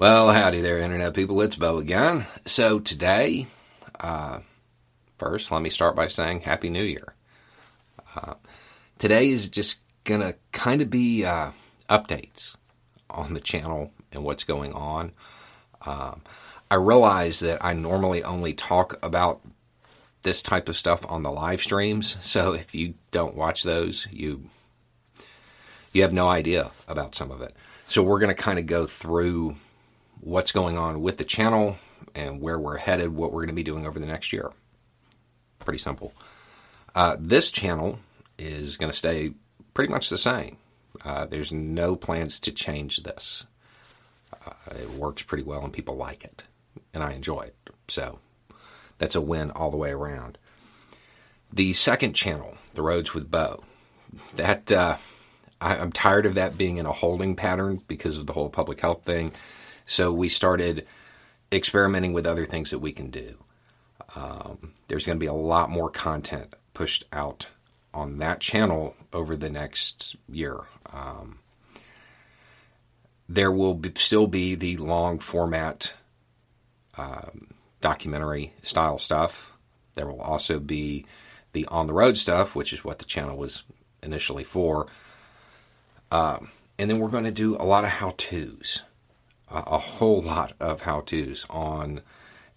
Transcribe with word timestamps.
Well, 0.00 0.32
howdy 0.32 0.62
there, 0.62 0.78
Internet 0.78 1.12
people. 1.12 1.42
It's 1.42 1.56
Bo 1.56 1.76
again. 1.76 2.24
So 2.46 2.78
today, 2.78 3.48
uh, 4.00 4.40
first, 5.18 5.50
let 5.50 5.60
me 5.60 5.68
start 5.68 5.94
by 5.94 6.08
saying 6.08 6.40
Happy 6.40 6.70
New 6.70 6.82
Year. 6.82 7.12
Uh, 8.16 8.32
today 8.96 9.28
is 9.28 9.50
just 9.50 9.80
going 10.04 10.22
to 10.22 10.36
kind 10.52 10.80
of 10.80 10.88
be 10.88 11.26
uh, 11.26 11.50
updates 11.90 12.56
on 13.10 13.34
the 13.34 13.42
channel 13.42 13.92
and 14.10 14.24
what's 14.24 14.44
going 14.44 14.72
on. 14.72 15.12
Um, 15.82 16.22
I 16.70 16.76
realize 16.76 17.40
that 17.40 17.62
I 17.62 17.74
normally 17.74 18.24
only 18.24 18.54
talk 18.54 18.98
about 19.02 19.42
this 20.22 20.40
type 20.40 20.70
of 20.70 20.78
stuff 20.78 21.04
on 21.10 21.24
the 21.24 21.30
live 21.30 21.60
streams, 21.60 22.16
so 22.22 22.54
if 22.54 22.74
you 22.74 22.94
don't 23.10 23.36
watch 23.36 23.64
those, 23.64 24.06
you 24.10 24.44
you 25.92 26.00
have 26.00 26.14
no 26.14 26.26
idea 26.26 26.70
about 26.88 27.14
some 27.14 27.30
of 27.30 27.42
it. 27.42 27.54
So 27.86 28.02
we're 28.02 28.20
going 28.20 28.34
to 28.34 28.42
kind 28.42 28.58
of 28.58 28.64
go 28.64 28.86
through 28.86 29.56
what's 30.20 30.52
going 30.52 30.78
on 30.78 31.02
with 31.02 31.16
the 31.16 31.24
channel 31.24 31.76
and 32.14 32.40
where 32.40 32.58
we're 32.58 32.76
headed, 32.76 33.14
what 33.14 33.32
we're 33.32 33.40
going 33.40 33.48
to 33.48 33.54
be 33.54 33.62
doing 33.62 33.86
over 33.86 33.98
the 33.98 34.06
next 34.06 34.32
year. 34.32 34.50
Pretty 35.60 35.78
simple. 35.78 36.12
Uh, 36.94 37.16
this 37.18 37.50
channel 37.50 37.98
is 38.38 38.76
going 38.76 38.90
to 38.90 38.96
stay 38.96 39.32
pretty 39.74 39.92
much 39.92 40.08
the 40.08 40.18
same. 40.18 40.56
Uh, 41.04 41.26
there's 41.26 41.52
no 41.52 41.96
plans 41.96 42.40
to 42.40 42.52
change 42.52 43.02
this. 43.02 43.46
Uh, 44.44 44.52
it 44.72 44.90
works 44.90 45.22
pretty 45.22 45.44
well 45.44 45.62
and 45.62 45.72
people 45.72 45.96
like 45.96 46.24
it, 46.24 46.42
and 46.92 47.02
I 47.02 47.12
enjoy 47.12 47.42
it. 47.42 47.56
So 47.88 48.18
that's 48.98 49.14
a 49.14 49.20
win 49.20 49.50
all 49.50 49.70
the 49.70 49.76
way 49.76 49.90
around. 49.90 50.38
The 51.52 51.72
second 51.72 52.14
channel, 52.14 52.56
The 52.74 52.82
Roads 52.82 53.12
with 53.12 53.30
Bo, 53.30 53.64
that 54.36 54.70
uh, 54.70 54.96
I, 55.60 55.76
I'm 55.76 55.92
tired 55.92 56.26
of 56.26 56.34
that 56.34 56.56
being 56.56 56.76
in 56.76 56.86
a 56.86 56.92
holding 56.92 57.36
pattern 57.36 57.82
because 57.88 58.16
of 58.16 58.26
the 58.26 58.32
whole 58.32 58.50
public 58.50 58.80
health 58.80 59.04
thing. 59.04 59.32
So 59.90 60.12
we 60.12 60.28
started 60.28 60.86
experimenting 61.50 62.12
with 62.12 62.24
other 62.24 62.46
things 62.46 62.70
that 62.70 62.78
we 62.78 62.92
can 62.92 63.10
do. 63.10 63.34
Um, 64.14 64.74
there's 64.86 65.04
going 65.04 65.18
to 65.18 65.20
be 65.20 65.26
a 65.26 65.32
lot 65.32 65.68
more 65.68 65.90
content 65.90 66.54
pushed 66.74 67.06
out 67.12 67.48
on 67.92 68.18
that 68.18 68.38
channel 68.38 68.94
over 69.12 69.34
the 69.34 69.50
next 69.50 70.14
year. 70.28 70.60
Um, 70.92 71.40
there 73.28 73.50
will 73.50 73.74
be, 73.74 73.90
still 73.96 74.28
be 74.28 74.54
the 74.54 74.76
long 74.76 75.18
format 75.18 75.92
um, 76.96 77.48
documentary 77.80 78.54
style 78.62 79.00
stuff. 79.00 79.50
There 79.94 80.06
will 80.06 80.20
also 80.20 80.60
be 80.60 81.04
the 81.52 81.66
on 81.66 81.88
the 81.88 81.94
road 81.94 82.16
stuff, 82.16 82.54
which 82.54 82.72
is 82.72 82.84
what 82.84 83.00
the 83.00 83.04
channel 83.04 83.36
was 83.36 83.64
initially 84.04 84.44
for. 84.44 84.86
Um, 86.12 86.50
and 86.78 86.88
then 86.88 87.00
we're 87.00 87.08
going 87.08 87.24
to 87.24 87.32
do 87.32 87.56
a 87.56 87.66
lot 87.66 87.82
of 87.82 87.90
how 87.90 88.14
to's, 88.16 88.82
a, 89.50 89.78
whole 89.78 90.22
lot 90.22 90.52
of 90.60 90.82
how 90.82 91.00
to's 91.00 91.46
on 91.50 92.02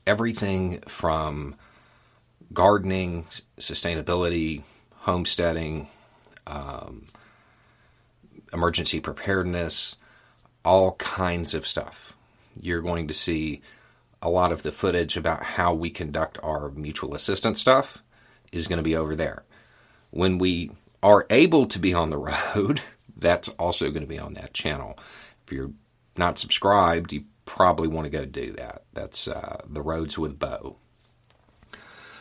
everything 0.05 0.81
from 0.87 1.55
gardening, 2.53 3.25
sustainability, 3.59 4.63
homesteading, 4.97 5.87
um, 6.45 7.07
emergency 8.53 8.99
preparedness, 8.99 9.95
all 10.63 10.93
kinds 10.93 11.53
of 11.53 11.65
stuff. 11.65 12.13
You're 12.61 12.81
going 12.81 13.07
to 13.07 13.13
see 13.13 13.61
a 14.21 14.29
lot 14.29 14.51
of 14.51 14.63
the 14.63 14.71
footage 14.71 15.17
about 15.17 15.43
how 15.43 15.73
we 15.73 15.89
conduct 15.89 16.37
our 16.43 16.69
mutual 16.69 17.15
assistance 17.15 17.59
stuff 17.59 18.01
is 18.51 18.67
going 18.67 18.77
to 18.77 18.83
be 18.83 18.95
over 18.95 19.15
there. 19.15 19.43
When 20.11 20.37
we 20.37 20.71
are 21.01 21.25
able 21.29 21.65
to 21.67 21.79
be 21.79 21.93
on 21.93 22.11
the 22.11 22.17
road, 22.55 22.81
that's 23.17 23.49
also 23.49 23.89
going 23.89 24.01
to 24.03 24.07
be 24.07 24.19
on 24.19 24.35
that 24.35 24.53
channel. 24.53 24.97
If 25.45 25.51
you're 25.51 25.71
not 26.17 26.37
subscribed, 26.37 27.13
you 27.13 27.25
probably 27.45 27.87
want 27.87 28.05
to 28.05 28.09
go 28.09 28.25
do 28.25 28.51
that. 28.53 28.83
That's 28.93 29.27
uh, 29.27 29.61
The 29.67 29.81
Roads 29.81 30.17
with 30.17 30.39
Bo. 30.39 30.77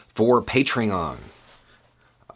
For 0.09 0.43
Patreon, 0.43 1.19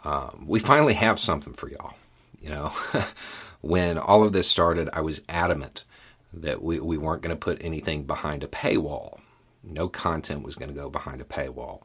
um, 0.04 0.44
we 0.46 0.58
finally 0.60 0.94
have 0.94 1.18
something 1.18 1.52
for 1.52 1.68
y'all. 1.68 1.94
You 2.40 2.50
know, 2.50 2.72
when 3.60 3.98
all 3.98 4.22
of 4.22 4.32
this 4.32 4.48
started, 4.48 4.88
I 4.92 5.00
was 5.00 5.22
adamant 5.28 5.84
that 6.32 6.62
we, 6.62 6.78
we 6.80 6.98
weren't 6.98 7.22
going 7.22 7.34
to 7.34 7.40
put 7.40 7.58
anything 7.62 8.04
behind 8.04 8.44
a 8.44 8.48
paywall. 8.48 9.20
No 9.62 9.88
content 9.88 10.42
was 10.42 10.54
going 10.54 10.68
to 10.68 10.74
go 10.74 10.88
behind 10.88 11.20
a 11.20 11.24
paywall. 11.24 11.82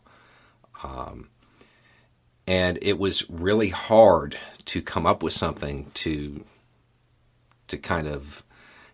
Um, 0.83 1.29
and 2.47 2.79
it 2.81 2.97
was 2.97 3.29
really 3.29 3.69
hard 3.69 4.37
to 4.65 4.81
come 4.81 5.05
up 5.05 5.23
with 5.23 5.33
something 5.33 5.91
to 5.95 6.43
to 7.67 7.77
kind 7.77 8.07
of 8.07 8.43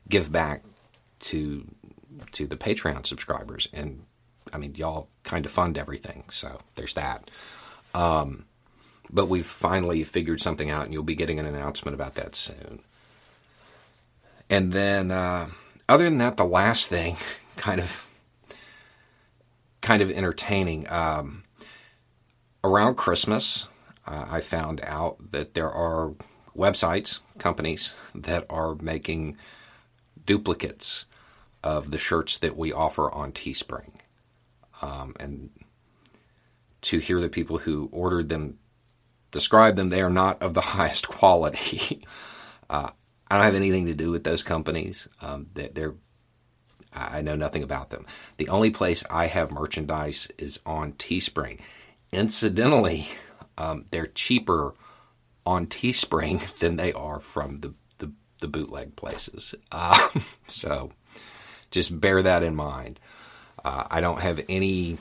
give 0.08 0.32
back 0.32 0.64
to 1.20 1.66
to 2.34 2.48
the 2.48 2.58
Patreon 2.58 3.06
subscribers. 3.06 3.68
And 3.74 4.06
I 4.52 4.58
mean, 4.58 4.76
y'all 4.76 5.10
kind 5.24 5.46
of 5.46 5.52
fund 5.52 5.78
everything, 5.78 6.24
so 6.32 6.60
there's 6.76 6.94
that. 6.96 7.30
Um, 7.94 8.46
but 9.10 9.28
we've 9.28 9.46
finally 9.46 10.04
figured 10.04 10.42
something 10.42 10.70
out, 10.70 10.86
and 10.86 10.94
you'll 10.94 11.04
be 11.04 11.16
getting 11.16 11.40
an 11.40 11.46
announcement 11.46 11.96
about 11.96 12.16
that 12.16 12.36
soon. 12.36 12.82
And 14.50 14.72
then, 14.72 15.12
uh, 15.12 15.50
other 15.90 16.06
than 16.06 16.18
that, 16.20 16.38
the 16.38 16.46
last 16.46 16.88
thing, 16.88 17.18
kind 17.58 17.80
of, 17.80 18.08
kind 19.82 20.02
of 20.02 20.12
entertaining. 20.12 20.90
Um, 20.90 21.44
around 22.64 22.96
Christmas, 22.96 23.66
uh, 24.06 24.26
I 24.30 24.42
found 24.42 24.82
out 24.84 25.32
that 25.32 25.54
there 25.54 25.72
are 25.72 26.14
websites, 26.56 27.20
companies 27.38 27.94
that 28.16 28.46
are 28.50 28.76
making 28.76 29.38
duplicates 30.28 31.08
of 31.64 31.90
the 31.90 31.98
shirts 31.98 32.38
that 32.38 32.56
we 32.56 32.72
offer 32.72 33.10
on 33.10 33.32
Teespring. 33.32 33.94
Um, 34.84 35.16
and 35.20 35.50
to 36.84 37.00
hear 37.00 37.20
the 37.20 37.30
people 37.30 37.58
who 37.58 37.90
ordered 37.92 38.30
them 38.30 38.60
describe 39.32 39.76
them, 39.76 39.90
they 39.90 40.02
are 40.02 40.12
not 40.12 40.44
of 40.44 40.54
the 40.54 40.62
highest 40.78 41.08
quality. 41.08 42.06
uh, 42.70 42.92
I 43.30 43.36
don't 43.36 43.46
have 43.46 43.56
anything 43.56 43.88
to 43.88 43.96
do 43.96 44.12
with 44.12 44.24
those 44.24 44.44
companies. 44.44 45.08
Um, 45.22 45.48
they, 45.56 45.70
they're 45.70 45.96
I 46.94 47.22
know 47.22 47.36
nothing 47.36 47.64
about 47.64 47.90
them. 47.90 48.06
The 48.38 48.50
only 48.50 48.72
place 48.72 49.04
I 49.10 49.28
have 49.28 49.52
merchandise 49.52 50.28
is 50.38 50.60
on 50.66 50.94
Teespring. 50.94 51.60
Incidentally, 52.12 53.08
um, 53.58 53.86
they're 53.92 54.08
cheaper 54.08 54.74
on 55.46 55.68
Teespring 55.68 56.58
than 56.60 56.76
they 56.76 56.94
are 56.94 57.20
from 57.20 57.58
the 57.58 57.74
the, 58.40 58.48
bootleg 58.48 58.96
places. 58.96 59.56
Uh, 59.72 60.10
so 60.48 60.92
just 61.72 62.00
bear 62.00 62.22
that 62.22 62.44
in 62.44 62.56
mind. 62.56 63.00
Uh, 63.64 63.86
I 63.90 64.02
don't 64.02 64.22
have 64.22 64.44
any 64.48 64.98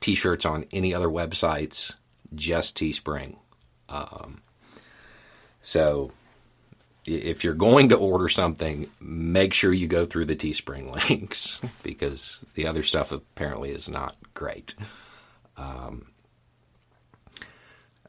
T-shirts 0.00 0.44
on 0.44 0.66
any 0.72 0.94
other 0.94 1.08
websites, 1.08 1.94
just 2.34 2.76
Teespring. 2.76 3.36
Um, 3.88 4.42
so 5.62 6.12
if 7.06 7.44
you're 7.44 7.54
going 7.54 7.88
to 7.90 7.96
order 7.96 8.28
something, 8.28 8.90
make 9.00 9.52
sure 9.52 9.72
you 9.72 9.86
go 9.86 10.06
through 10.06 10.26
the 10.26 10.36
Teespring 10.36 10.92
links 11.08 11.60
because 11.82 12.44
the 12.54 12.66
other 12.66 12.82
stuff 12.82 13.12
apparently 13.12 13.70
is 13.70 13.88
not 13.88 14.16
great. 14.34 14.74
Um, 15.56 16.06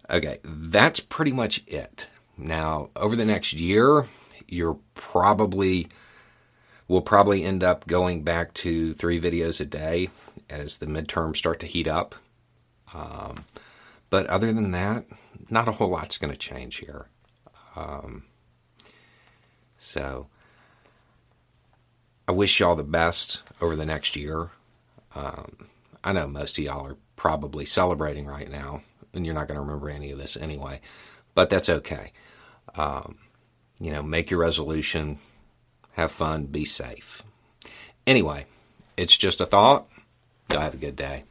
okay, 0.09 0.39
that's 0.43 0.99
pretty 0.99 1.31
much 1.31 1.63
it. 1.67 2.07
Now, 2.37 2.89
over 2.95 3.15
the 3.15 3.25
next 3.25 3.53
year, 3.53 4.05
you're 4.47 4.77
probably 4.93 5.87
we'll 6.87 7.01
probably 7.01 7.43
end 7.43 7.63
up 7.63 7.85
going 7.87 8.23
back 8.23 8.53
to 8.53 8.93
three 8.93 9.19
videos 9.19 9.59
a 9.59 9.65
day 9.65 10.09
as 10.49 10.77
the 10.77 10.85
midterms 10.85 11.37
start 11.37 11.59
to 11.59 11.65
heat 11.65 11.87
up. 11.87 12.15
Um, 12.93 13.45
but 14.09 14.25
other 14.27 14.53
than 14.53 14.71
that, 14.71 15.05
not 15.49 15.67
a 15.67 15.73
whole 15.73 15.89
lot's 15.89 16.17
going 16.17 16.31
to 16.31 16.39
change 16.39 16.77
here. 16.77 17.07
Um, 17.75 18.23
so 19.77 20.27
I 22.27 22.31
wish 22.31 22.59
y'all 22.59 22.75
the 22.75 22.83
best 22.83 23.41
over 23.61 23.75
the 23.75 23.85
next 23.85 24.15
year. 24.15 24.49
Um, 25.13 25.67
I 26.03 26.13
know 26.13 26.27
most 26.27 26.57
of 26.57 26.63
y'all 26.63 26.85
are 26.85 26.97
probably 27.15 27.65
celebrating 27.65 28.25
right 28.25 28.49
now, 28.49 28.81
and 29.13 29.25
you're 29.25 29.35
not 29.35 29.47
going 29.47 29.55
to 29.57 29.61
remember 29.61 29.89
any 29.89 30.11
of 30.11 30.17
this 30.17 30.37
anyway, 30.37 30.79
but 31.35 31.49
that's 31.49 31.69
okay. 31.69 32.13
Um, 32.75 33.17
you 33.79 33.91
know, 33.91 34.01
make 34.01 34.31
your 34.31 34.39
resolution, 34.39 35.19
have 35.93 36.11
fun, 36.11 36.45
be 36.45 36.65
safe. 36.65 37.23
Anyway, 38.05 38.45
it's 38.95 39.17
just 39.17 39.41
a 39.41 39.45
thought. 39.45 39.87
Y'all 40.49 40.61
have 40.61 40.73
a 40.73 40.77
good 40.77 40.95
day. 40.95 41.23